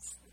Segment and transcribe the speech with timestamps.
[0.00, 0.28] gospel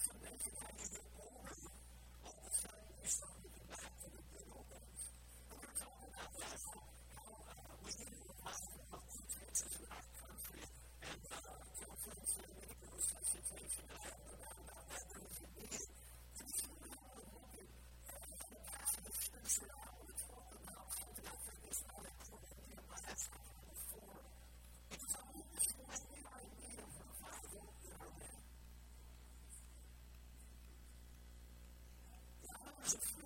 [0.00, 0.29] from
[32.94, 33.19] as a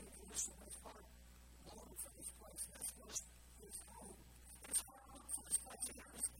[0.00, 1.06] asking for the heart.
[1.68, 4.16] Lord, for this place, that's most of his home.
[4.68, 6.39] This heart, for this place, that's most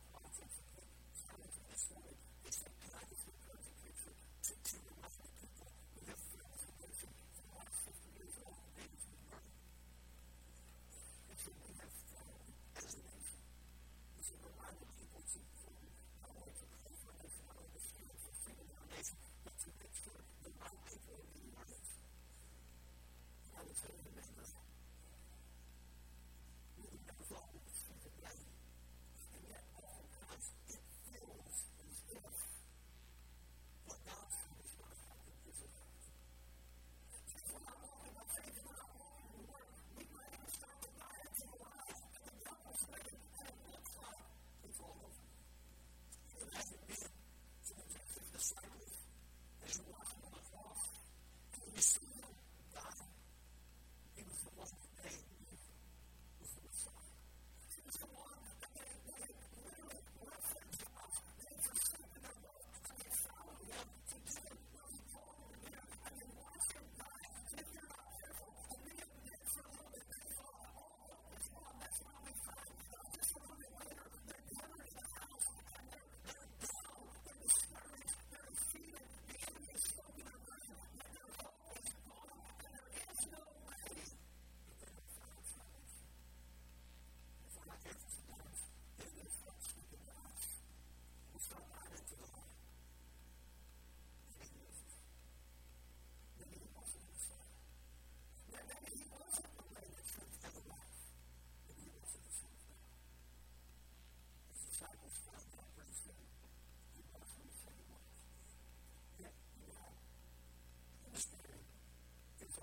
[1.89, 2.05] that's right.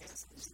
[0.00, 0.53] Yes, yes, yes.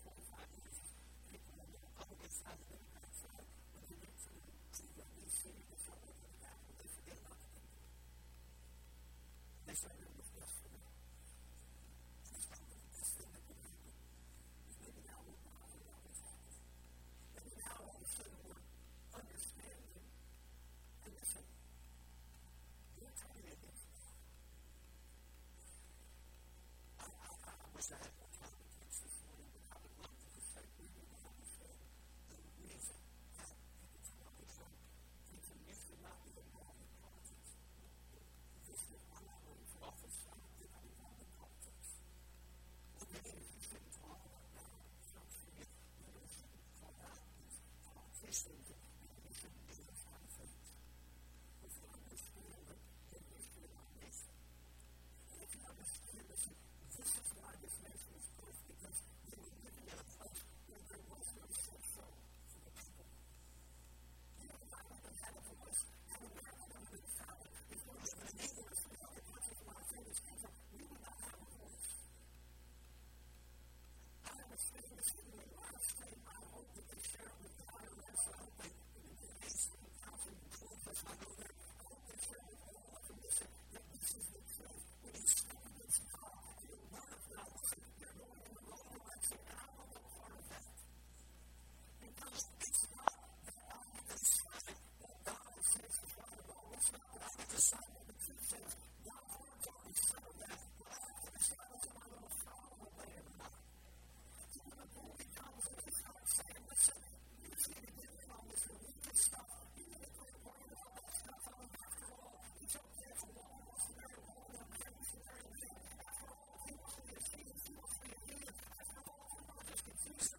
[120.03, 120.35] Thanks.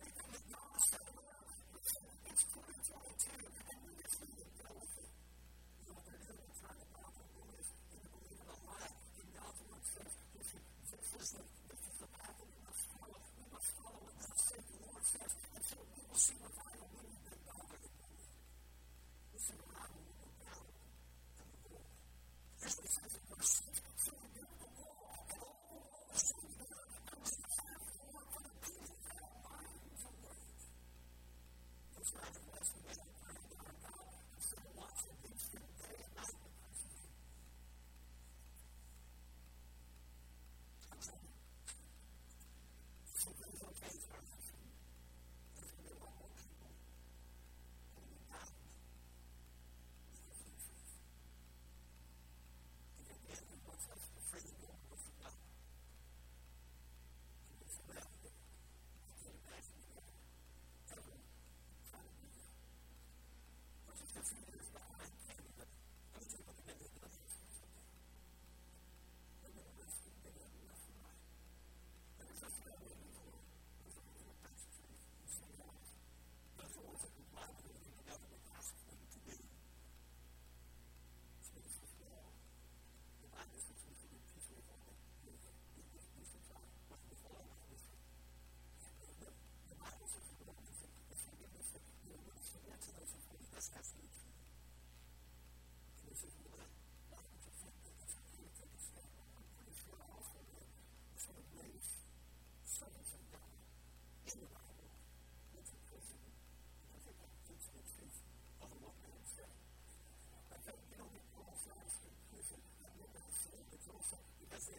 [113.91, 114.79] also because they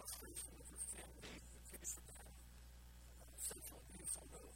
[0.00, 2.32] frustration of your family, the case of that
[3.36, 4.49] sexual abuse, although